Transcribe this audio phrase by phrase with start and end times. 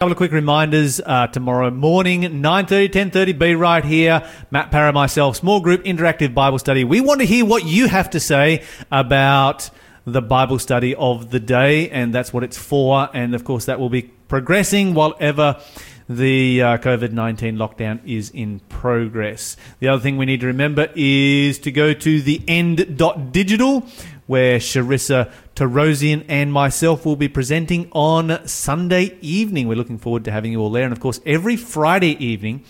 [0.00, 4.26] couple of quick reminders uh, tomorrow morning 9.30 10.30 be right here.
[4.50, 6.84] Matt parra myself small group interactive bible study.
[6.84, 9.68] We want to hear what you have to say about
[10.06, 13.10] the bible study of the day and that's what it's for.
[13.12, 15.60] And of course that will be progressing whatever
[16.08, 19.58] the uh, COVID 19 lockdown is in progress.
[19.78, 23.86] The other thing we need to remember is to go to the end.digital,
[24.30, 29.66] where Sharissa Tarosian and myself will be presenting on Sunday evening.
[29.66, 30.84] We're looking forward to having you all there.
[30.84, 32.62] And of course, every Friday evening,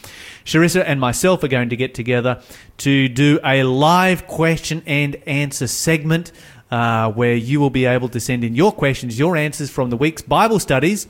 [0.43, 2.41] Sharissa and myself are going to get together
[2.79, 6.33] to do a live question and answer segment.
[6.71, 9.97] Uh, where you will be able to send in your questions, your answers from the
[9.97, 11.09] week's Bible studies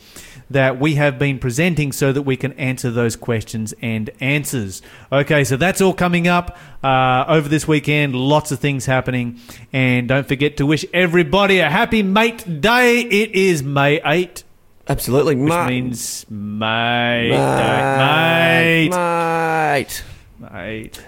[0.51, 4.83] that we have been presenting so that we can answer those questions and answers.
[5.13, 8.15] Okay, so that's all coming up uh, over this weekend.
[8.15, 9.39] Lots of things happening.
[9.73, 13.01] And don't forget to wish everybody a happy Mate Day.
[13.01, 14.43] It is May 8.
[14.89, 15.69] Absolutely, Which mate.
[15.69, 20.03] means mate, mate, mate.
[20.41, 21.05] mate.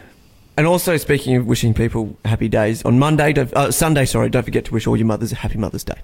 [0.57, 4.67] And also, speaking of wishing people happy days, on Monday, uh, Sunday, sorry, don't forget
[4.67, 5.99] to wish all your mothers a happy Mother's Day.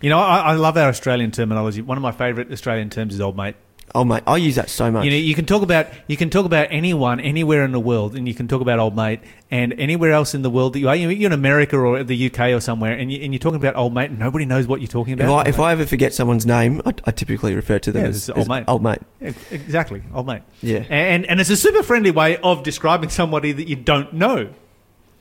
[0.00, 1.82] You know, I, I love our Australian terminology.
[1.82, 3.56] One of my favourite Australian terms is old mate.
[3.94, 5.04] Oh, mate, I use that so much.
[5.04, 8.14] You know, you can talk about you can talk about anyone anywhere in the world,
[8.14, 10.88] and you can talk about old mate, and anywhere else in the world that you
[10.88, 10.94] are.
[10.94, 13.94] You're in America or the UK or somewhere, and, you, and you're talking about old
[13.94, 15.46] mate, and nobody knows what you're talking if about.
[15.46, 18.28] I, if I ever forget someone's name, I, I typically refer to them Yeah, as,
[18.28, 18.64] it's old mate.
[18.68, 19.00] Old mate.
[19.20, 20.42] Yeah, exactly, old mate.
[20.60, 24.50] Yeah, And and it's a super friendly way of describing somebody that you don't know.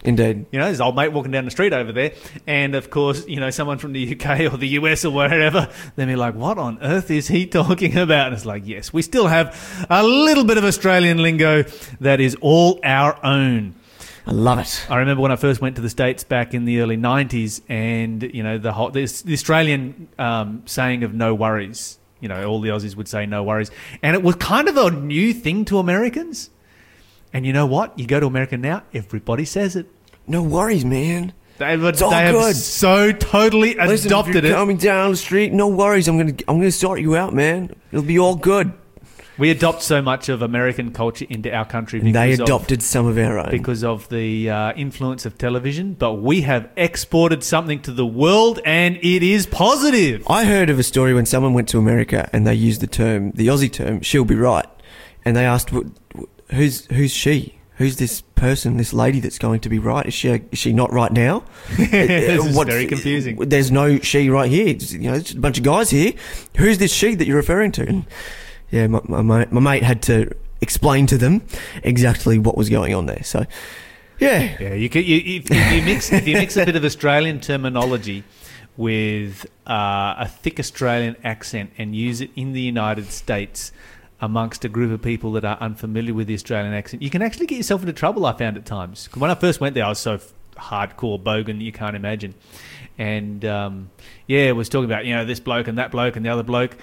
[0.04, 0.46] Indeed.
[0.52, 2.14] You know, there's old mate walking down the street over there,
[2.46, 6.08] and of course, you know, someone from the UK or the US or wherever, they'll
[6.08, 9.28] be like, "What on earth is he talking about?" And it's like, yes, we still
[9.28, 11.64] have a little bit of Australian lingo
[12.00, 13.76] that is all our own.
[14.26, 14.86] I love it.
[14.90, 18.22] I remember when I first went to the states back in the early '90s, and
[18.24, 22.60] you know, the whole this, the Australian um, saying of "no worries." You know, all
[22.60, 25.80] the Aussies would say "no worries," and it was kind of a new thing to
[25.80, 26.50] Americans.
[27.34, 27.98] And you know what?
[28.00, 29.88] You go to America now, everybody says it.
[30.28, 31.34] No worries, man.
[31.58, 32.56] They, have- It's all they have good.
[32.56, 34.56] so totally Listen, if adopted you're it.
[34.56, 36.08] coming down the street, no worries.
[36.08, 37.72] I'm gonna I'm gonna sort you out, man.
[37.92, 38.74] It'll be all good.
[39.40, 42.82] We adopt so much of American culture into our country And they because of, adopted
[42.82, 43.52] some of our own.
[43.52, 48.60] because of the uh, influence of television, but we have exported something to the world,
[48.66, 50.24] and it is positive.
[50.28, 53.30] I heard of a story when someone went to America and they used the term,
[53.32, 54.66] the Aussie term, "she'll be right,"
[55.24, 55.86] and they asked, "Wh-
[56.18, 57.54] wh- "Who's who's she?
[57.78, 60.06] Who's this person, this lady that's going to be right?
[60.08, 61.44] Is she is she not right now?"
[61.78, 63.36] this is What- very confusing.
[63.38, 64.68] There's no she right here.
[64.70, 66.14] It's, you know, it's a bunch of guys here.
[66.58, 67.88] Who's this she that you're referring to?
[67.88, 68.06] And
[68.72, 71.44] yeah, my, my, mate- my mate had to explain to them
[71.84, 73.24] exactly what was going on there.
[73.24, 73.46] So
[74.20, 76.84] yeah, Yeah, you, can, you if, if you mix if you mix a bit of
[76.84, 78.24] Australian terminology
[78.76, 83.72] with uh, a thick Australian accent and use it in the United States
[84.20, 87.46] amongst a group of people that are unfamiliar with the Australian accent, you can actually
[87.46, 88.26] get yourself into trouble.
[88.26, 89.10] I found at times.
[89.16, 92.34] When I first went there, I was so f- hardcore bogan that you can't imagine,
[92.98, 93.90] and um,
[94.26, 96.76] yeah, was talking about you know this bloke and that bloke and the other bloke.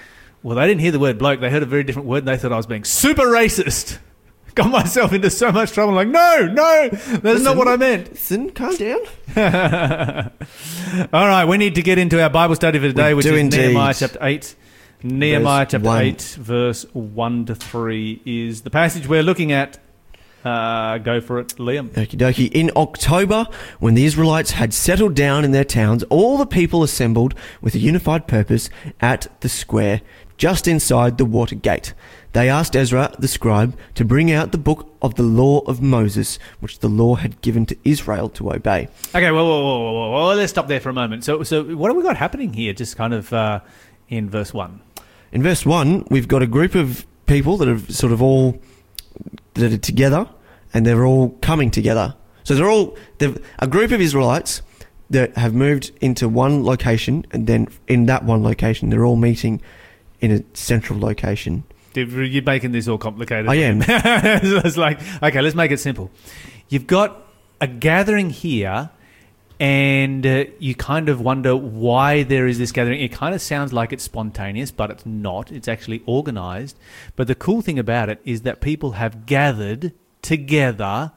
[0.43, 2.37] Well, they didn't hear the word bloke; they heard a very different word, and they
[2.37, 3.97] thought I was being super racist.
[4.55, 5.93] Got myself into so much trouble.
[5.95, 8.11] like, no, no, that's not what I meant.
[8.11, 8.99] listen, calm down.
[11.11, 13.33] All right, we need to get into our Bible study for today, We which is
[13.37, 13.57] indeed.
[13.67, 14.55] Nehemiah chapter 8.
[15.03, 16.03] Nehemiah chapter one.
[16.03, 19.79] 8, verse 1 to 3 is the passage we're looking at.
[20.43, 21.89] Uh, go for it, Liam.
[21.89, 22.51] Okie dokie.
[22.51, 23.47] In October,
[23.79, 27.79] when the Israelites had settled down in their towns, all the people assembled with a
[27.79, 28.69] unified purpose
[29.01, 30.01] at the square
[30.37, 31.93] just inside the water gate.
[32.33, 36.37] They asked Ezra, the scribe, to bring out the book of the law of Moses,
[36.59, 38.89] which the law had given to Israel to obey.
[39.15, 41.23] Okay, well, whoa, whoa, whoa, let's stop there for a moment.
[41.23, 43.61] So, so what have we got happening here, just kind of uh,
[44.09, 44.81] in verse 1?
[45.31, 48.59] In verse 1, we've got a group of people that are sort of all
[49.55, 50.29] that are together
[50.73, 52.15] and they're all coming together.
[52.43, 54.61] So they're all they've, a group of Israelites
[55.09, 59.61] that have moved into one location and then in that one location they're all meeting
[60.19, 61.63] in a central location.
[61.93, 63.47] You're making this all complicated.
[63.47, 63.81] I am.
[63.87, 66.11] it's like, okay, let's make it simple.
[66.67, 67.25] You've got
[67.61, 68.89] a gathering here,
[69.59, 73.01] and uh, you kind of wonder why there is this gathering.
[73.01, 75.51] It kind of sounds like it's spontaneous, but it's not.
[75.51, 76.77] It's actually organized.
[77.15, 81.11] But the cool thing about it is that people have gathered together,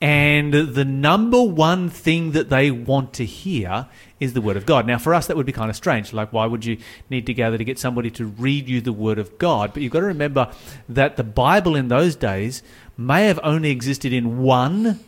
[0.00, 3.88] and the number one thing that they want to hear
[4.20, 4.86] is the word of God.
[4.86, 6.12] Now, for us, that would be kind of strange.
[6.12, 6.78] Like, why would you
[7.10, 9.72] need to gather to get somebody to read you the word of God?
[9.74, 10.52] But you've got to remember
[10.88, 12.62] that the Bible in those days
[12.96, 15.00] may have only existed in one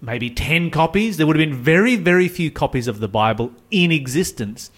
[0.00, 1.16] maybe 10 copies.
[1.16, 4.70] There would have been very, very few copies of the Bible in existence.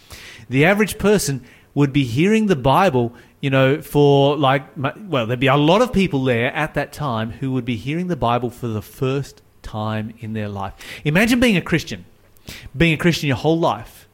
[0.49, 1.44] The average person
[1.75, 5.93] would be hearing the Bible you know, for like, well, there'd be a lot of
[5.93, 10.12] people there at that time who would be hearing the Bible for the first time
[10.19, 10.75] in their life.
[11.05, 12.05] Imagine being a Christian,
[12.76, 14.08] being a Christian your whole life,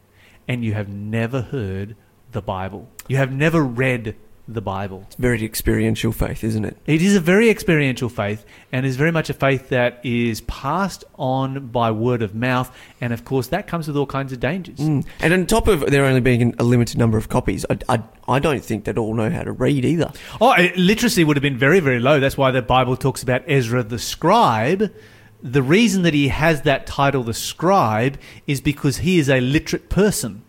[0.47, 1.97] and you have never heard
[2.31, 2.89] the Bible.
[3.09, 4.15] You have never read
[4.49, 5.05] the Bible.
[5.07, 6.77] It's very experiential faith, isn't it?
[6.87, 11.05] It is a very experiential faith and is very much a faith that is passed
[11.19, 12.75] on by word of mouth.
[13.01, 14.79] And of course, that comes with all kinds of dangers.
[14.79, 15.05] Mm.
[15.21, 18.39] And on top of there only being a limited number of copies, I, I, I
[18.39, 20.13] don't think they'd all know how to read either.
[20.41, 22.21] Oh, it, literacy would have been very, very low.
[22.21, 24.93] That's why the Bible talks about Ezra the scribe.
[25.43, 29.89] The reason that he has that title, the scribe, is because he is a literate
[29.89, 30.43] person.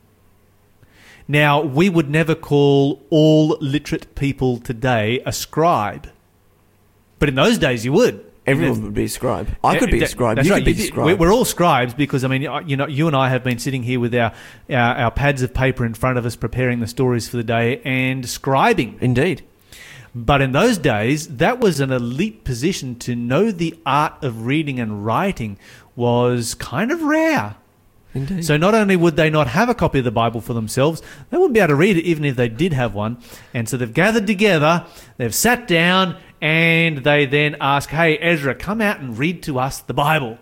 [1.28, 6.10] Now, we would never call all literate people today a scribe.
[7.20, 8.24] But in those days, you would.
[8.46, 9.50] Everyone would be a scribe.
[9.62, 10.38] I could be a scribe.
[10.38, 10.64] That's you right.
[10.64, 11.06] could be a scribe.
[11.06, 13.60] we- We're all scribes because I mean, uh, you know, you and I have been
[13.60, 14.32] sitting here with our,
[14.70, 17.82] our our pads of paper in front of us, preparing the stories for the day
[17.84, 19.02] and scribing.
[19.02, 19.44] Indeed.
[20.16, 22.96] But in those days, that was an elite position.
[23.00, 25.60] To know the art of reading and writing
[25.98, 27.56] was kind of rare.
[28.14, 28.46] Indeed.
[28.46, 31.38] So not only would they not have a copy of the Bible for themselves, they
[31.38, 33.18] wouldn't be able to read it even if they did have one.
[33.54, 34.86] And so they've gathered together,
[35.18, 39.80] they've sat down, and they then ask, "Hey, Ezra, come out and read to us
[39.80, 40.38] the Bible."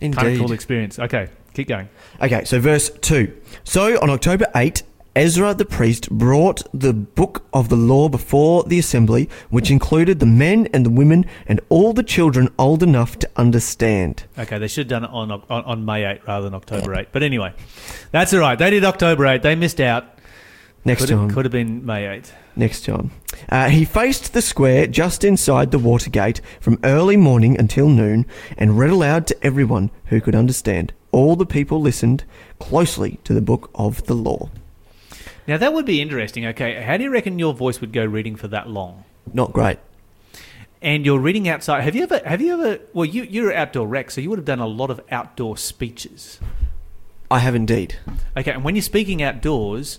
[0.00, 0.16] Indeed.
[0.16, 0.98] Kind of cool experience.
[0.98, 1.88] Okay, keep going.
[2.20, 3.32] Okay, so verse 2.
[3.64, 4.82] So on October 8,
[5.16, 10.26] Ezra the priest brought the book of the law before the assembly, which included the
[10.26, 14.24] men and the women and all the children old enough to understand.
[14.36, 17.08] Okay, they should have done it on, on, on May 8 rather than October 8.
[17.12, 17.54] But anyway,
[18.10, 18.58] that's all right.
[18.58, 19.42] They did October 8.
[19.42, 20.18] They missed out.
[20.84, 21.18] Next Could time.
[21.20, 22.32] have, could have been May 8.
[22.56, 23.12] Next time.
[23.48, 28.26] Uh, he faced the square just inside the water gate from early morning until noon
[28.58, 30.92] and read aloud to everyone who could understand.
[31.12, 32.24] All the people listened
[32.58, 34.50] closely to the book of the law.
[35.46, 36.46] Now, that would be interesting.
[36.46, 39.04] Okay, how do you reckon your voice would go reading for that long?
[39.32, 39.78] Not great.
[40.80, 41.82] And you're reading outside.
[41.82, 44.38] Have you ever, have you ever, well, you, you're an outdoor rec, so you would
[44.38, 46.38] have done a lot of outdoor speeches.
[47.30, 47.96] I have indeed.
[48.36, 49.98] Okay, and when you're speaking outdoors,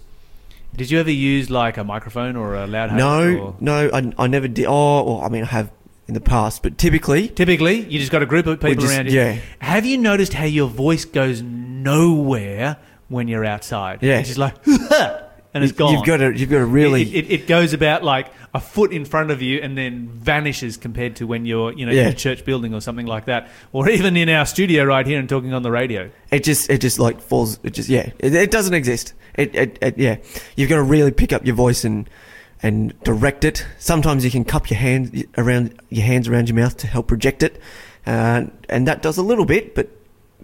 [0.76, 4.28] did you ever use like a microphone or a loud No, or- no, I, I
[4.28, 4.66] never did.
[4.68, 5.72] Oh, well, I mean, I have
[6.08, 9.08] in the past, but typically, Typically, you just got a group of people just- around
[9.10, 9.14] you.
[9.20, 9.40] yeah.
[9.60, 12.78] Have you noticed how your voice goes nowhere
[13.08, 14.04] when you're outside?
[14.04, 14.20] Yeah.
[14.20, 14.54] It's just like,
[15.56, 15.94] and it's gone.
[15.94, 18.94] you've got to, you've got to really, It, it, it goes about like a foot
[18.94, 22.08] in front of you and then vanishes compared to when you're, you know, in Yeah.
[22.10, 25.28] a church building or something like that, or even in our studio right here and
[25.28, 26.12] talking on the radio.
[26.30, 27.60] it just, it just like falls.
[27.64, 29.14] It just, yeah, it, it doesn't exist.
[29.34, 30.18] It, it, it, yeah,
[30.56, 32.08] you've got to really pick up your voice and
[32.64, 33.66] and direct it.
[33.80, 37.44] Sometimes you can cup your hand around your hands around your mouth to help project
[37.44, 37.60] it,
[38.08, 39.90] uh, and that does a little bit, but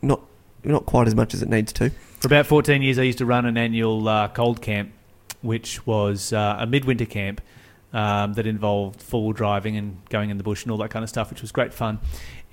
[0.01, 0.19] not
[0.65, 1.89] not quite as much as it needs to.
[2.19, 4.91] For about 14 years, I used to run an annual uh, cold camp,
[5.41, 7.41] which was uh, a midwinter camp
[7.93, 11.09] um, that involved four-wheel driving and going in the bush and all that kind of
[11.09, 11.99] stuff, which was great fun.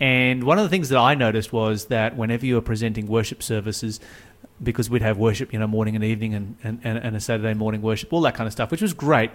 [0.01, 3.43] And one of the things that I noticed was that whenever you were presenting worship
[3.43, 4.01] services,
[4.63, 7.83] because we'd have worship, you know, morning and evening and, and, and a Saturday morning
[7.83, 9.31] worship, all that kind of stuff, which was great,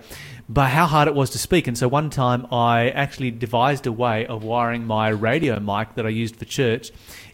[0.50, 1.68] but how hard it was to speak.
[1.68, 6.06] And so one time I actually devised a way of wiring my radio mic that
[6.06, 6.92] I used for church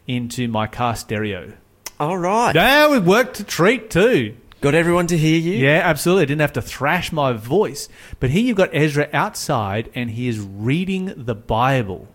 [0.08, 1.54] into my car stereo.
[2.00, 4.36] All right, Yeah, it worked a treat too.
[4.62, 5.54] Got everyone to hear you.
[5.54, 6.24] Yeah, absolutely.
[6.24, 7.90] I didn't have to thrash my voice.
[8.20, 12.08] But here you've got Ezra outside and he is reading the Bible.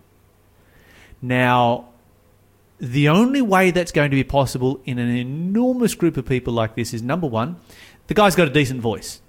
[1.21, 1.89] Now,
[2.79, 6.75] the only way that's going to be possible in an enormous group of people like
[6.75, 7.57] this is number one,
[8.07, 9.21] the guy's got a decent voice.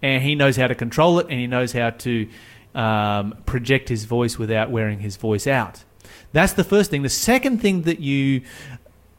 [0.00, 2.28] And he knows how to control it and he knows how to
[2.74, 5.84] um, project his voice without wearing his voice out.
[6.32, 7.02] That's the first thing.
[7.02, 8.42] The second thing that you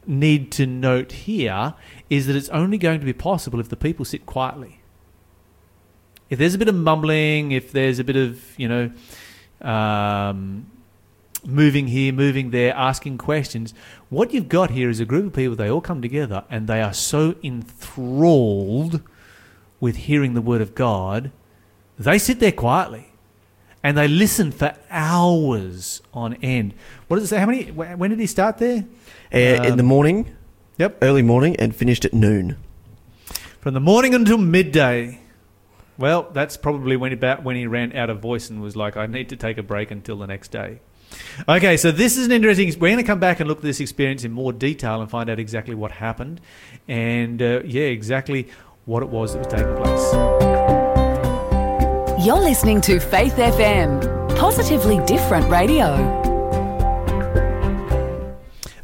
[0.06, 1.74] need to note here
[2.10, 4.80] is that it's only going to be possible if the people sit quietly.
[6.30, 8.90] If there's a bit of mumbling, if there's a bit of, you know,
[9.60, 10.70] um,
[11.44, 13.74] moving here, moving there, asking questions,
[14.08, 16.80] what you've got here is a group of people, they all come together and they
[16.82, 19.00] are so enthralled
[19.80, 21.30] with hearing the word of God,
[21.98, 23.13] they sit there quietly
[23.84, 26.74] and they listen for hours on end.
[27.06, 27.38] What does it say?
[27.38, 27.66] How many?
[27.70, 28.86] When did he start there?
[29.32, 30.26] Uh, in the Um, morning,
[30.78, 30.98] Yep.
[31.02, 32.56] early morning, and finished at noon.
[33.60, 35.20] From the morning until midday.
[35.96, 39.06] Well, that's probably when about when he ran out of voice and was like, "I
[39.06, 40.80] need to take a break until the next day."
[41.48, 42.68] Okay, so this is an interesting.
[42.80, 45.30] We're going to come back and look at this experience in more detail and find
[45.30, 46.40] out exactly what happened,
[46.88, 48.48] and uh, yeah, exactly
[48.86, 50.53] what it was that was taking place.
[52.24, 55.92] You're listening to Faith FM, positively different radio.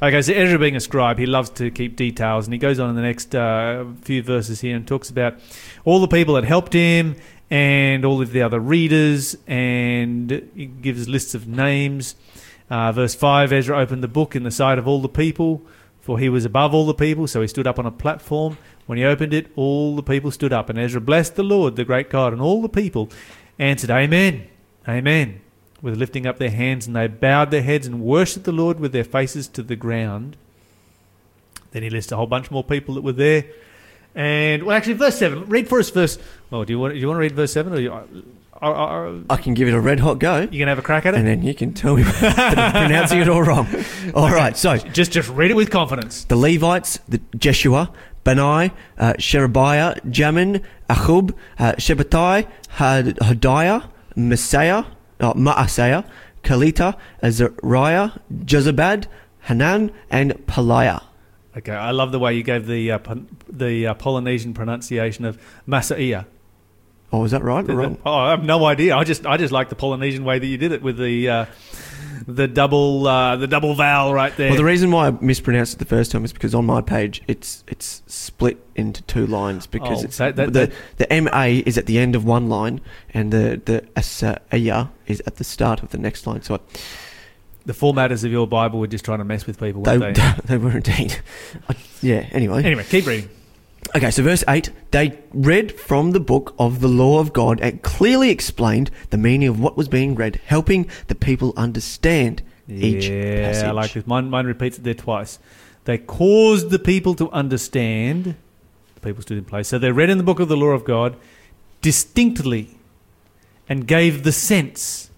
[0.03, 2.91] Okay, so Ezra being a scribe, he loves to keep details, and he goes on
[2.91, 5.39] in the next uh, few verses here and talks about
[5.87, 7.17] all the people that helped him
[7.49, 12.17] and all of the other readers, and he gives lists of names.
[12.69, 15.63] Uh, verse 5 Ezra opened the book in the sight of all the people,
[15.99, 18.59] for he was above all the people, so he stood up on a platform.
[18.91, 21.85] When he opened it, all the people stood up, and Ezra blessed the Lord, the
[21.85, 23.09] great God, and all the people
[23.57, 24.49] answered, Amen,
[24.89, 25.43] Amen
[25.81, 28.91] with lifting up their hands, and they bowed their heads and worshipped the Lord with
[28.91, 30.37] their faces to the ground.
[31.71, 33.45] Then he lists a whole bunch more people that were there.
[34.17, 35.45] And well, actually, verse seven.
[35.47, 36.19] Read for us verse.
[36.51, 36.95] Well, do you want?
[36.95, 37.93] Do you want to read verse seven, or you,
[38.63, 41.07] are, are, I can give it a red hot go, you gonna have a crack
[41.07, 41.19] at it?
[41.19, 43.67] and then you can tell me pronouncing it all wrong.
[44.15, 46.25] All right, so just, just read it with confidence.
[46.25, 47.93] the Levites, the Jeshua,
[48.25, 54.85] Benai, uh, Sherebiah, Jamin, Akkub, uh, Shabbethai, Had- Hodiah, Messiah,
[55.21, 56.05] uh, Maaseiah,
[56.43, 58.11] Kelita, Azariah,
[58.45, 59.07] Jezabad,
[59.43, 61.03] Hanan, and Pelaiah.
[61.57, 62.99] Okay, I love the way you gave the uh,
[63.49, 66.27] the uh, Polynesian pronunciation of Masaia.
[67.13, 67.99] Oh, is that right or wrong?
[68.07, 68.97] Oh, I have no idea.
[68.97, 71.47] I just I just like the Polynesian way that you did it with the uh,
[72.29, 74.51] the double uh, the double vowel right there.
[74.51, 77.23] Well, the reason why I mispronounced it the first time is because on my page
[77.27, 81.77] it's it's split into two lines because Oh, it's that- that- the the MA is
[81.77, 82.81] at the end of one line
[83.13, 86.43] and the the Asaya is at the start of the next line.
[86.43, 86.59] So I,
[87.67, 89.83] the formatters of your Bible were just trying to mess with people.
[89.83, 90.33] they, Weren't they?
[90.45, 91.19] they were indeed.
[91.69, 92.27] I, yeah.
[92.31, 93.29] Anyway, anyway, keep reading.
[93.93, 97.83] Okay, so verse 8, they read from the book of the law of God and
[97.83, 103.49] clearly explained the meaning of what was being read, helping the people understand each yeah,
[103.49, 103.65] passage.
[103.65, 104.07] I like this.
[104.07, 105.41] Mine, mine repeats it there twice.
[105.87, 108.37] They caused the people to understand.
[108.95, 109.67] The people stood in place.
[109.67, 111.17] So they read in the book of the law of God
[111.81, 112.79] distinctly
[113.69, 115.11] and gave the sense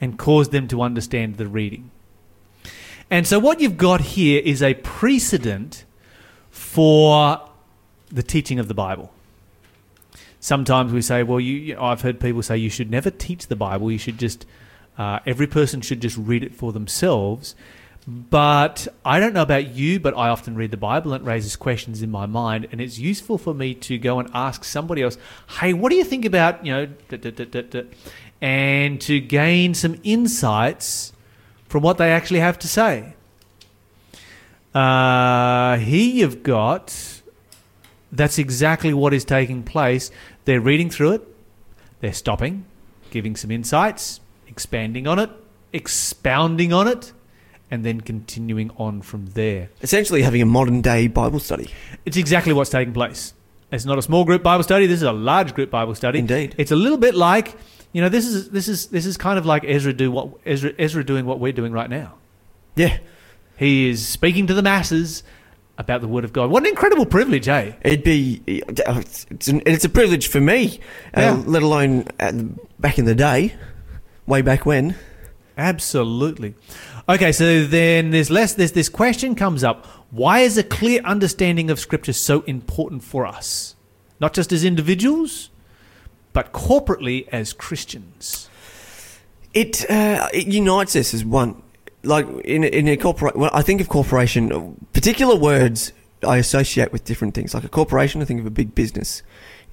[0.00, 1.90] and caused them to understand the reading.
[3.10, 5.84] And so what you've got here is a precedent
[6.50, 7.48] for
[8.12, 9.12] the teaching of the Bible.
[10.40, 13.56] Sometimes we say, well, you, you I've heard people say you should never teach the
[13.56, 13.90] Bible.
[13.90, 14.44] You should just,
[14.98, 17.54] uh, every person should just read it for themselves.
[18.06, 21.54] But I don't know about you, but I often read the Bible and it raises
[21.54, 25.16] questions in my mind, and it's useful for me to go and ask somebody else,
[25.60, 27.82] "Hey, what do you think about you know?" da, da, da,"
[28.40, 31.12] and to gain some insights
[31.68, 33.14] from what they actually have to say.
[34.74, 37.21] Uh, here you've got
[38.12, 40.10] that's exactly what is taking place.
[40.44, 41.22] They're reading through it,
[42.00, 42.66] they're stopping,
[43.10, 45.30] giving some insights, expanding on it,
[45.72, 47.12] expounding on it,
[47.70, 49.70] and then continuing on from there.
[49.80, 51.70] Essentially, having a modern day Bible study.
[52.04, 53.32] It's exactly what's taking place.
[53.70, 54.86] It's not a small group Bible study.
[54.86, 56.18] This is a large group Bible study.
[56.18, 56.54] Indeed.
[56.58, 57.56] It's a little bit like,
[57.92, 60.72] you know, this is this is this is kind of like Ezra do what Ezra
[60.78, 62.12] Ezra doing what we're doing right now.
[62.76, 62.98] Yeah,
[63.56, 65.22] He is speaking to the masses
[65.78, 66.50] about the word of God.
[66.50, 67.72] What an incredible privilege, eh?
[67.82, 70.80] it'd be it's, it's, an, it's a privilege for me,
[71.16, 71.32] Yeah.
[71.32, 72.34] uh, let alone at
[72.80, 73.54] back in the day,
[74.26, 74.96] way back when.
[75.56, 76.54] Absolutely.
[77.08, 78.54] Okay, so then there's less.
[78.54, 83.26] There's this question comes up: Why is a clear understanding of Scripture so important for
[83.26, 83.76] us,
[84.20, 85.50] not just as individuals,
[86.32, 88.48] but corporately as Christians?
[89.52, 91.61] It uh, it unites us as one.
[92.04, 94.76] Like in a- in a corporate, well, I think of corporation.
[94.92, 95.92] Particular words
[96.26, 97.54] I associate with different things.
[97.54, 99.22] Like a corporation, I think of a big business.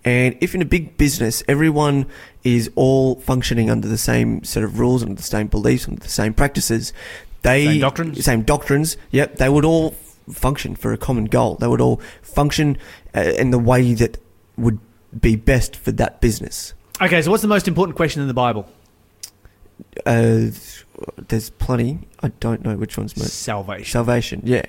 [0.06, 2.06] And if in a big business, everyone
[2.44, 6.08] is all functioning under the same set of rules, under the same beliefs, under the
[6.10, 6.94] same practices,
[7.42, 8.24] they Same doctrines?
[8.26, 8.98] same doctrines.
[9.12, 9.96] Yep, they would all
[10.32, 11.56] function for a common goal.
[11.56, 12.78] They would all function
[13.16, 14.18] uh, in the way that
[14.58, 14.80] would
[15.20, 16.74] be best for that business.
[17.02, 18.68] Okay, so what's the most important question in the Bible?
[20.06, 20.48] Uh,
[21.28, 22.00] there's plenty.
[22.22, 23.34] I don't know which one's most.
[23.34, 23.86] Salvation.
[23.86, 24.66] Salvation, yeah.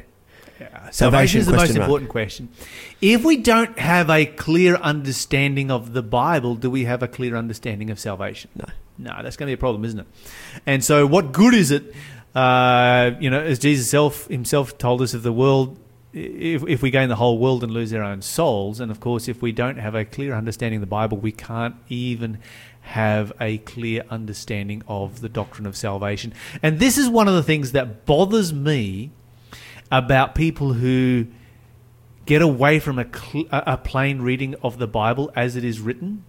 [0.61, 1.81] Yeah, Salvation Salvation is the most mark.
[1.81, 2.51] important question.
[3.01, 7.35] If we don't have a clear understanding of the Bible, do we have a clear
[7.35, 8.51] understanding of salvation?
[8.55, 8.67] No.
[8.99, 10.07] No, that's going to be a problem, isn't it?
[10.67, 11.95] And so, what good is it?
[12.35, 15.79] Uh, you know, as Jesus self, himself told us, of the world,
[16.13, 19.27] if, if we gain the whole world and lose our own souls, and of course,
[19.29, 22.39] if we don't have a clear understanding of the Bible, we can't even
[22.83, 26.33] have a clear understanding of the doctrine of salvation.
[26.63, 29.11] And this is one of the things that bothers me
[29.91, 31.27] about people who
[32.27, 36.25] get away from a, cl- a plain reading of the Bible as it is written.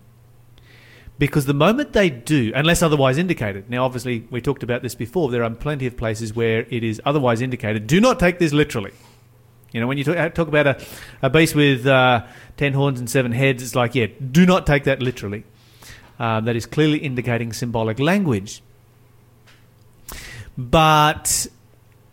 [1.19, 5.29] Because the moment they do, unless otherwise indicated, now obviously we talked about this before,
[5.29, 7.85] there are plenty of places where it is otherwise indicated.
[7.85, 8.91] Do not take this literally.
[9.71, 10.85] You know, when you talk, talk about a,
[11.21, 12.25] a beast with uh,
[12.57, 15.43] ten horns and seven heads, it's like, yeah, do not take that literally.
[16.21, 18.61] Um, that is clearly indicating symbolic language.
[20.55, 21.47] But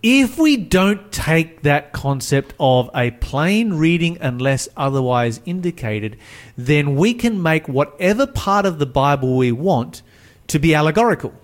[0.02, 6.16] if we don't take that concept of a plain reading unless otherwise indicated,
[6.56, 10.00] then we can make whatever part of the Bible we want
[10.46, 11.34] to be allegorical.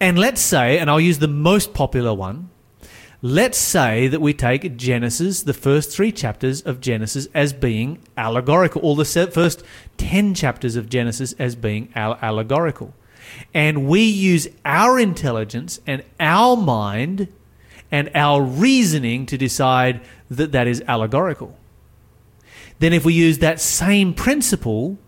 [0.00, 2.48] And let's say, and I'll use the most popular one,
[3.22, 8.80] let's say that we take Genesis, the first three chapters of Genesis, as being allegorical,
[8.84, 9.62] or the first
[9.98, 12.94] 10 chapters of Genesis as being allegorical.
[13.52, 17.28] And we use our intelligence and our mind
[17.92, 20.00] and our reasoning to decide
[20.30, 21.56] that that is allegorical.
[22.78, 24.98] Then if we use that same principle,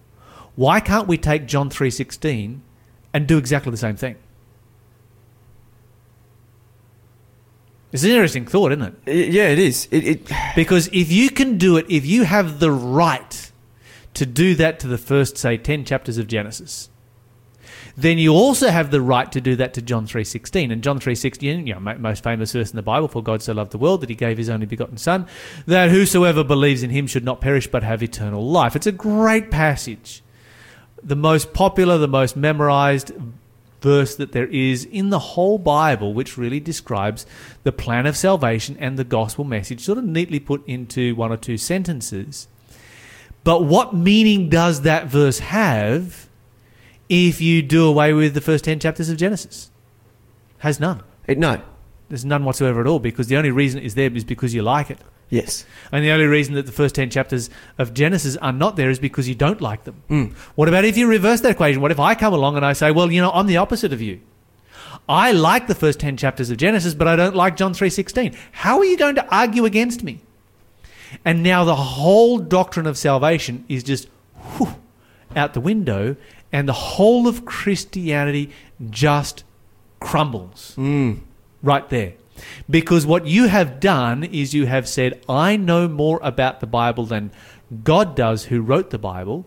[0.57, 2.61] why can't we take John 3:16
[3.14, 4.16] and do exactly the same thing?
[7.92, 8.94] It's an interesting thought, isn't it?
[9.06, 9.87] I- Yeah, it is.
[9.90, 13.50] It, it Because if you can do it, if you have the right
[14.14, 16.88] to do that to the first, say, 10 chapters of Genesis,
[17.96, 20.72] then you also have the right to do that to John 3.16.
[20.72, 23.52] And John 3.16, you know, mo- most famous verse in the Bible, for God so
[23.52, 25.26] loved the world that he gave his only begotten Son,
[25.66, 28.75] that whosoever believes in him should not perish but have eternal life.
[28.75, 30.22] It's a great passage.
[31.02, 33.12] The most popular, the most memorized
[33.82, 37.26] verse that there is in the whole Bible, which really describes
[37.64, 41.36] the plan of salvation and the gospel message, sort of neatly put into one or
[41.36, 42.48] two sentences.
[43.44, 46.28] But what meaning does that verse have
[47.08, 49.70] if you do away with the first 10 chapters of Genesis?
[50.58, 51.02] Has none.
[51.26, 51.60] it no.
[52.08, 54.62] There's none whatsoever at all because the only reason it is there is because you
[54.62, 54.98] like it.
[55.32, 55.64] Yes.
[55.90, 57.48] And the only reason that the first 10 chapters
[57.78, 60.02] of Genesis are not there is because you don't like them.
[60.10, 60.32] Mm.
[60.56, 61.80] What about if you reverse that equation?
[61.80, 64.02] What if I come along and I say, well, you know, I'm the opposite of
[64.02, 64.20] you.
[65.08, 68.36] I like the first 10 chapters of Genesis, but I don't like John 3:16.
[68.52, 70.20] How are you going to argue against me?
[71.24, 74.08] And now the whole doctrine of salvation is just
[74.56, 74.76] whew,
[75.34, 76.16] out the window
[76.52, 78.50] and the whole of Christianity
[78.90, 79.44] just
[79.98, 81.20] crumbles Mm.
[81.62, 82.12] right there.
[82.68, 87.06] Because what you have done is you have said, I know more about the Bible
[87.06, 87.30] than
[87.84, 89.46] God does, who wrote the Bible.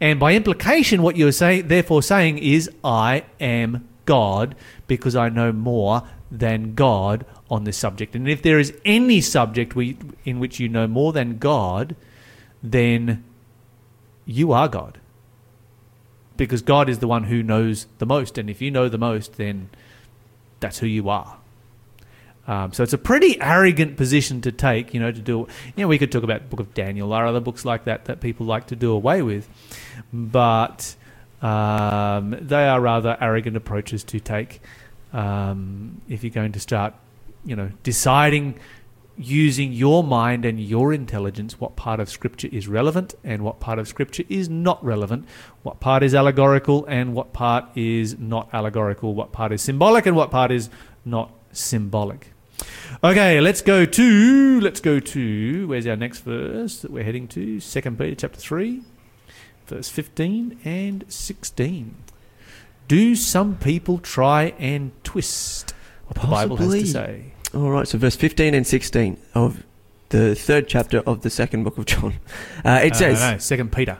[0.00, 4.54] And by implication, what you're saying, therefore saying is, I am God
[4.86, 8.14] because I know more than God on this subject.
[8.14, 11.96] And if there is any subject we, in which you know more than God,
[12.62, 13.24] then
[14.26, 14.98] you are God.
[16.36, 18.38] Because God is the one who knows the most.
[18.38, 19.70] And if you know the most, then
[20.60, 21.37] that's who you are.
[22.48, 25.46] Um, so it's a pretty arrogant position to take, you know, to do.
[25.76, 28.20] You know, we could talk about Book of Daniel or other books like that that
[28.20, 29.46] people like to do away with,
[30.12, 30.96] but
[31.42, 34.60] um, they are rather arrogant approaches to take.
[35.12, 36.94] Um, if you're going to start,
[37.44, 38.58] you know, deciding
[39.18, 43.78] using your mind and your intelligence what part of Scripture is relevant and what part
[43.78, 45.26] of Scripture is not relevant,
[45.64, 50.16] what part is allegorical and what part is not allegorical, what part is symbolic and
[50.16, 50.70] what part is
[51.04, 52.32] not symbolic.
[53.02, 57.60] Okay, let's go to let's go to where's our next verse that we're heading to?
[57.60, 58.82] Second Peter chapter three,
[59.66, 61.94] verse fifteen and sixteen.
[62.88, 65.74] Do some people try and twist
[66.06, 67.32] what the Bible has to say?
[67.54, 67.86] All right.
[67.86, 69.62] So verse fifteen and sixteen of
[70.08, 72.14] the third chapter of the second book of John.
[72.64, 73.20] Uh, it Uh, says.
[73.20, 73.98] no, Second Peter.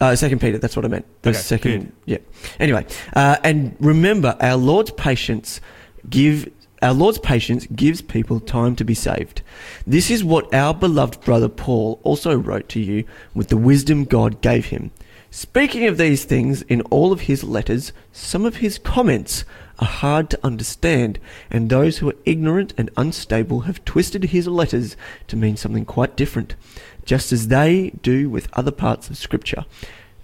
[0.00, 1.04] Uh, second Peter, that's what I meant.
[1.20, 1.92] The Okay, second, good.
[2.06, 2.18] yeah.
[2.58, 5.60] Anyway, uh, and remember, our Lord's patience
[6.08, 6.48] give
[6.82, 9.42] our Lord's patience gives people time to be saved.
[9.86, 14.40] This is what our beloved brother Paul also wrote to you with the wisdom God
[14.40, 14.90] gave him.
[15.30, 19.44] Speaking of these things in all of his letters, some of his comments
[19.78, 21.18] are hard to understand,
[21.50, 24.96] and those who are ignorant and unstable have twisted his letters
[25.28, 26.56] to mean something quite different,
[27.04, 29.64] just as they do with other parts of Scripture,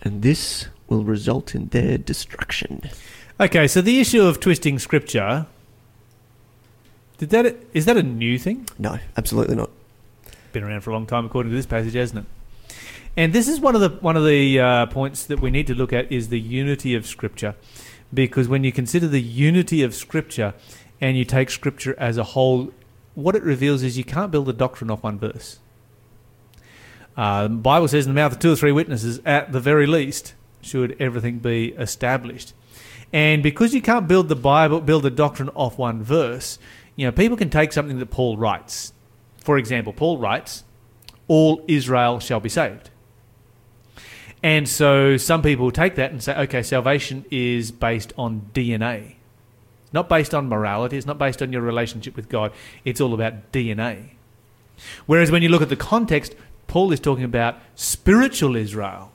[0.02, 2.82] and this will result in their destruction.
[3.38, 5.46] Okay, so the issue of twisting scripture
[7.18, 8.68] did that is that a new thing?
[8.78, 9.70] No, absolutely not.
[10.52, 12.72] Been around for a long time, according to this passage, hasn't it?
[13.16, 15.74] And this is one of the one of the uh, points that we need to
[15.74, 17.54] look at is the unity of Scripture,
[18.12, 20.52] because when you consider the unity of Scripture,
[21.00, 22.72] and you take Scripture as a whole,
[23.14, 25.58] what it reveals is you can't build a doctrine off one verse.
[27.16, 29.86] Uh, the Bible says, "In the mouth of two or three witnesses, at the very
[29.86, 32.52] least, should everything be established."
[33.12, 36.58] And because you can't build the Bible, build a doctrine off one verse,
[36.96, 38.92] you know, people can take something that Paul writes.
[39.38, 40.64] For example, Paul writes,
[41.28, 42.90] "All Israel shall be saved."
[44.42, 49.16] And so some people take that and say, okay, salvation is based on DNA.
[49.92, 52.52] Not based on morality, it's not based on your relationship with God,
[52.84, 54.10] it's all about DNA.
[55.06, 56.34] Whereas when you look at the context,
[56.66, 59.10] Paul is talking about spiritual Israel.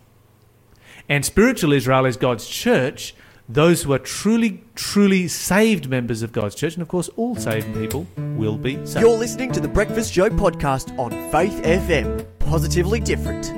[1.07, 3.13] And spiritual Israel is God's church,
[3.53, 7.73] those who are truly, truly saved members of God's church, and of course, all saved
[7.73, 9.01] people will be saved.
[9.01, 12.25] You're listening to the Breakfast Show podcast on Faith FM.
[12.39, 13.51] Positively different.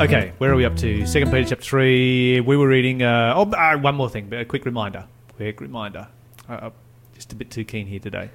[0.00, 1.06] Okay, where are we up to?
[1.06, 2.40] Second Peter chapter three.
[2.40, 3.02] We were reading.
[3.02, 5.06] Uh, oh, uh, one more thing, but a quick reminder.
[5.36, 6.08] Quick reminder.
[6.48, 6.70] Uh,
[7.14, 8.30] just a bit too keen here today.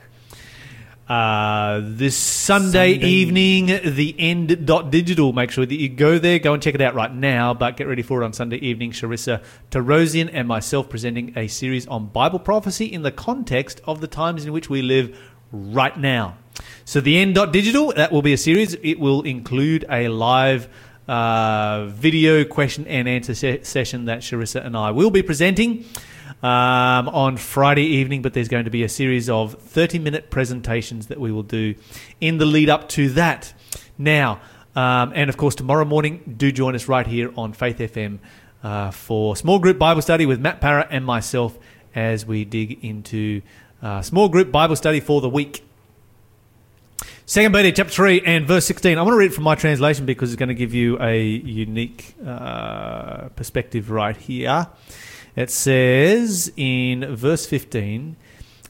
[1.07, 3.07] Uh, this Sunday, Sunday.
[3.07, 5.33] evening, the end dot digital.
[5.33, 7.53] Make sure that you go there, go and check it out right now.
[7.53, 8.91] But get ready for it on Sunday evening.
[8.91, 14.07] Sharissa Tarosian and myself presenting a series on Bible prophecy in the context of the
[14.07, 15.19] times in which we live
[15.51, 16.37] right now.
[16.85, 18.73] So the end dot digital that will be a series.
[18.75, 20.69] It will include a live
[21.09, 25.83] uh, video question and answer se- session that Sharissa and I will be presenting
[26.43, 31.07] um, on Friday evening, but there's going to be a series of 30 minute presentations
[31.07, 31.73] that we will do
[32.19, 33.53] in the lead up to that.
[33.97, 34.41] Now,
[34.75, 38.19] um, and of course, tomorrow morning, do join us right here on Faith FM
[38.61, 41.57] uh, for small group Bible study with Matt Parra and myself
[41.95, 43.41] as we dig into
[43.81, 45.63] uh, small group Bible study for the week.
[47.25, 48.97] Second Peter chapter 3 and verse 16.
[48.97, 52.15] I want to read from my translation because it's going to give you a unique
[52.25, 54.67] uh, perspective right here.
[55.35, 58.15] It says in verse 15,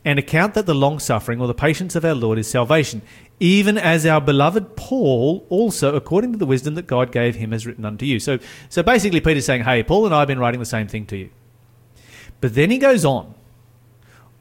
[0.06, 3.02] and account that the long suffering or the patience of our Lord is salvation,
[3.39, 7.65] even as our beloved Paul also, according to the wisdom that God gave him, has
[7.65, 8.19] written unto you.
[8.19, 11.06] So, so basically, Peter's saying, Hey, Paul and I have been writing the same thing
[11.08, 11.30] to you.
[12.41, 13.34] But then he goes on,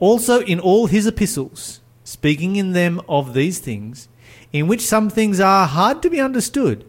[0.01, 4.09] also in all his epistles, speaking in them of these things,
[4.53, 6.85] in which some things are hard to be understood,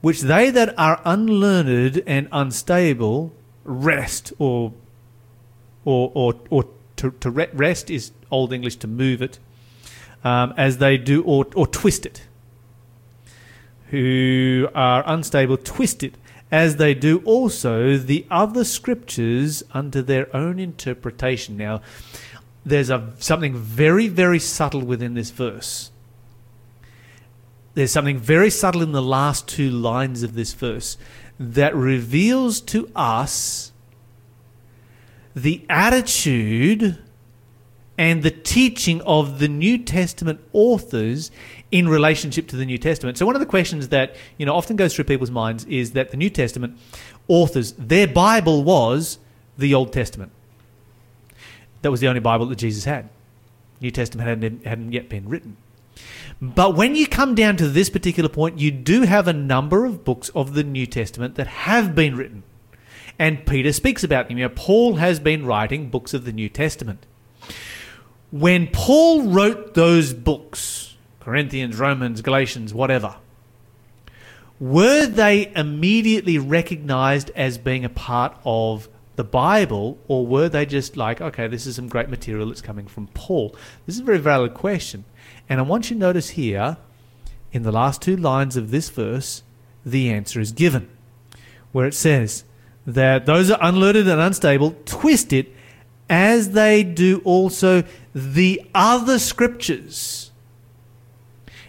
[0.00, 4.72] which they that are unlearned and unstable wrest or
[5.84, 6.64] or or, or
[6.96, 9.38] to, to re- wrest is old English to move it
[10.24, 12.26] um, as they do or, or twist it
[13.88, 16.14] who are unstable twist it
[16.52, 21.56] as they do also the other scriptures under their own interpretation.
[21.56, 21.80] Now
[22.64, 25.90] there's a something very very subtle within this verse
[27.74, 30.96] there's something very subtle in the last two lines of this verse
[31.38, 33.72] that reveals to us
[35.34, 36.98] the attitude
[37.96, 41.30] and the teaching of the New Testament authors
[41.70, 43.18] in relationship to the New Testament.
[43.18, 46.10] So one of the questions that, you know, often goes through people's minds is that
[46.10, 46.78] the New Testament
[47.28, 49.18] authors, their Bible was
[49.58, 50.32] the Old Testament.
[51.82, 53.08] That was the only Bible that Jesus had.
[53.80, 55.56] New Testament hadn't, hadn't yet been written.
[56.40, 60.04] But when you come down to this particular point, you do have a number of
[60.04, 62.44] books of the New Testament that have been written.
[63.18, 64.38] And Peter speaks about them.
[64.38, 67.04] You know, Paul has been writing books of the New Testament.
[68.30, 73.16] When Paul wrote those books, Corinthians, Romans, Galatians, whatever,
[74.58, 78.88] were they immediately recognized as being a part of
[79.20, 82.86] the Bible, or were they just like, okay, this is some great material that's coming
[82.86, 83.54] from Paul?
[83.84, 85.04] This is a very valid question.
[85.46, 86.78] And I want you to notice here,
[87.52, 89.42] in the last two lines of this verse,
[89.84, 90.88] the answer is given,
[91.72, 92.44] where it says
[92.86, 95.54] that those are unlearned and unstable twist it
[96.08, 100.30] as they do also the other scriptures.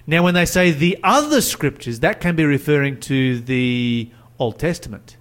[0.08, 4.10] Now, when they say the other scriptures, that can be referring to the
[4.40, 5.18] Old Testament.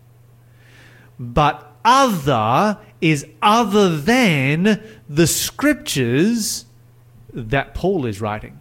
[1.19, 6.67] But other is other than the scriptures
[7.33, 8.59] that Paul is writing.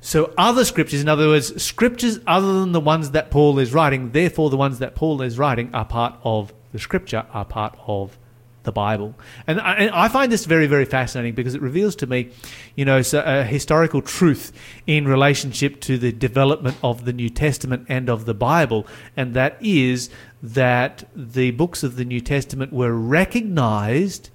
[0.00, 4.10] So, other scriptures, in other words, scriptures other than the ones that Paul is writing,
[4.10, 8.18] therefore, the ones that Paul is writing are part of the scripture, are part of
[8.64, 9.14] the Bible.
[9.46, 12.30] And I, and I find this very, very fascinating because it reveals to me,
[12.74, 14.52] you know, so a historical truth
[14.86, 18.86] in relationship to the development of the New Testament and of the Bible.
[19.16, 20.10] And that is
[20.42, 24.30] that the books of the New Testament were recognized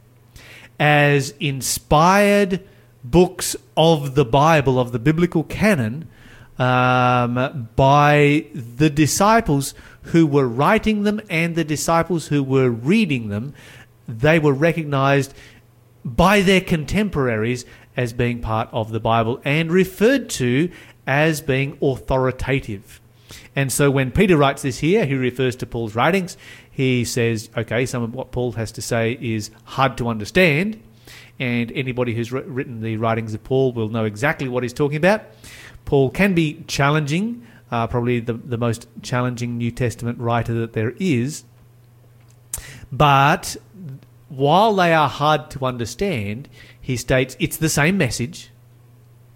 [0.80, 2.62] as inspired
[3.04, 6.08] books of the Bible, of the biblical canon,
[6.58, 13.54] um, by the disciples who were writing them and the disciples who were reading them.
[14.10, 15.34] They were recognized
[16.04, 20.70] by their contemporaries as being part of the Bible and referred to
[21.06, 23.02] as being authoritative.
[23.56, 26.38] And so when Peter writes this here, he refers to Paul's writings.
[26.70, 30.82] He says, okay, some of what Paul has to say is hard to understand
[31.40, 35.24] and anybody who's written the writings of Paul will know exactly what he's talking about.
[35.86, 40.94] Paul can be challenging, uh, probably the, the most challenging New Testament writer that there
[41.00, 41.46] is.
[42.92, 43.56] But
[44.30, 46.48] while they are hard to understand,
[46.80, 48.50] he states it's the same message.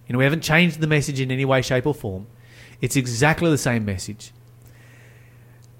[0.07, 2.27] You know, we haven't changed the message in any way, shape, or form.
[2.81, 4.31] It's exactly the same message.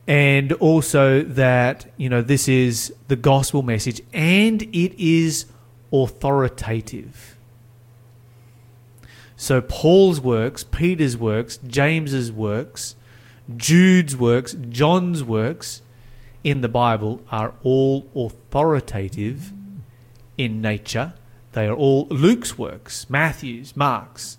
[0.08, 5.46] and also that you know this is the gospel message and it is
[5.92, 7.38] authoritative
[9.38, 12.96] so paul's works peter's works james's works
[13.56, 15.82] jude's works john's works
[16.44, 19.52] in the bible are all authoritative
[20.38, 21.14] in nature
[21.54, 24.38] they are all luke's works matthew's mark's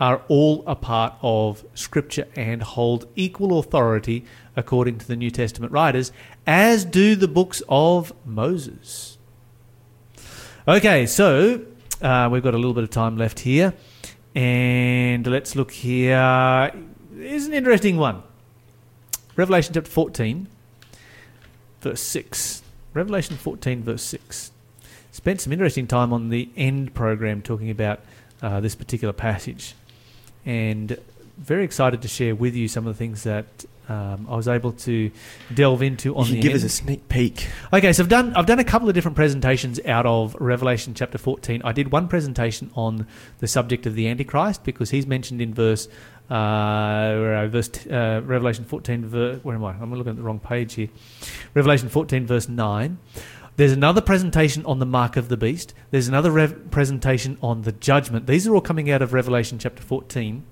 [0.00, 4.24] are all a part of Scripture and hold equal authority
[4.56, 6.10] according to the New Testament writers,
[6.46, 9.18] as do the books of Moses.
[10.66, 11.66] Okay, so
[12.00, 13.74] uh, we've got a little bit of time left here,
[14.34, 16.72] and let's look here.
[17.14, 18.22] Here's an interesting one
[19.36, 20.48] Revelation chapter 14,
[21.80, 22.62] verse 6.
[22.94, 24.52] Revelation 14, verse 6.
[25.12, 28.00] Spent some interesting time on the end program talking about
[28.42, 29.74] uh, this particular passage
[30.44, 30.98] and
[31.36, 34.72] very excited to share with you some of the things that um, I was able
[34.72, 35.10] to
[35.52, 36.58] delve into on you the give end.
[36.60, 37.48] us a sneak peek.
[37.72, 41.18] Okay, so I've done I've done a couple of different presentations out of Revelation chapter
[41.18, 41.62] 14.
[41.64, 43.06] I did one presentation on
[43.40, 45.88] the subject of the Antichrist because he's mentioned in verse
[46.30, 49.72] uh, verse t- uh, Revelation 14 ver- where am I?
[49.72, 50.88] I'm looking at the wrong page here.
[51.54, 52.98] Revelation 14 verse 9.
[53.56, 55.74] There's another presentation on the mark of the beast.
[55.90, 58.26] There's another rev- presentation on the judgment.
[58.28, 60.44] These are all coming out of Revelation chapter 14.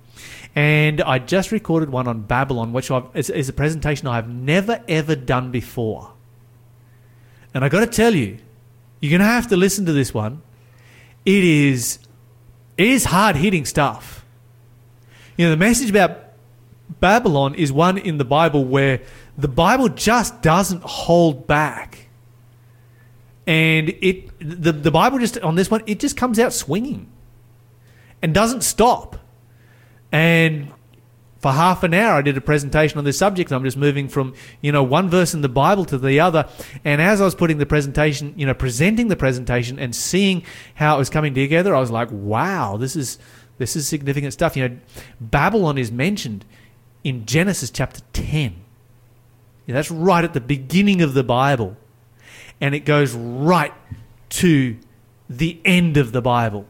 [0.55, 4.83] And I just recorded one on Babylon, which I've, is, is a presentation I've never
[4.89, 6.13] ever done before.
[7.55, 8.39] And I got to tell you,
[9.01, 10.43] you're going to have to listen to this one.
[11.25, 11.99] It is,
[12.77, 14.25] it is hard hitting stuff.
[15.37, 16.19] You know, the message about
[17.01, 19.03] Babylon is one in the Bible where
[19.37, 22.09] the Bible just doesn't hold back.
[23.47, 27.09] And it the, the Bible just on this one, it just comes out swinging
[28.21, 29.18] and doesn't stop.
[30.13, 30.73] And
[31.41, 33.53] for half an hour, I did a presentation on this subject.
[33.53, 36.49] I'm just moving from, you know, one verse in the Bible to the other.
[36.85, 40.43] And as I was putting the presentation, you know, presenting the presentation and seeing
[40.75, 43.19] how it was coming together, I was like, wow, this is
[43.59, 44.57] this is significant stuff.
[44.57, 44.79] You know,
[45.21, 46.45] Babylon is mentioned
[47.05, 48.57] in Genesis chapter 10.
[49.67, 51.77] Yeah, that's right at the beginning of the Bible.
[52.61, 53.73] And it goes right
[54.31, 54.77] to
[55.29, 56.67] the end of the Bible.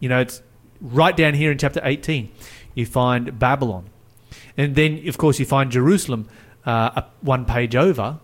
[0.00, 0.42] You know, it's
[0.80, 2.30] right down here in chapter 18.
[2.74, 3.90] You find Babylon.
[4.56, 6.28] And then, of course, you find Jerusalem
[6.64, 8.20] uh, one page over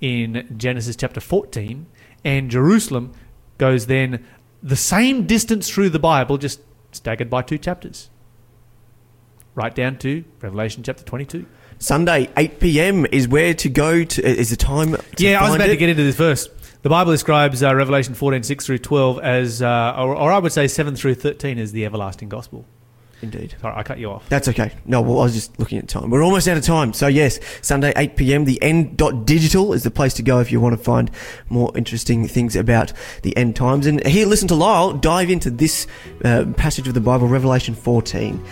[0.00, 1.86] in Genesis chapter 14.
[2.24, 3.12] And Jerusalem
[3.58, 4.24] goes then
[4.62, 6.60] the same distance through the Bible, just
[6.92, 8.10] staggered by two chapters.
[9.54, 11.46] Right down to Revelation chapter 22.
[11.78, 13.06] Sunday, 8 p.m.
[13.12, 14.24] is where to go to.
[14.24, 14.92] Is the time?
[14.92, 15.72] To yeah, I was about it?
[15.72, 16.48] to get into this verse.
[16.82, 20.52] The Bible describes uh, Revelation 14, 6 through 12 as, uh, or, or I would
[20.52, 22.64] say 7 through 13 as the everlasting gospel.
[23.22, 23.54] Indeed.
[23.62, 24.28] Sorry, I cut you off.
[24.28, 24.72] That's okay.
[24.84, 26.10] No, well, I was just looking at time.
[26.10, 26.92] We're almost out of time.
[26.92, 30.52] So, yes, Sunday, 8 p.m., the end dot digital is the place to go if
[30.52, 31.10] you want to find
[31.48, 33.86] more interesting things about the end times.
[33.86, 35.86] And here, listen to Lyle dive into this
[36.24, 38.44] uh, passage of the Bible, Revelation 14.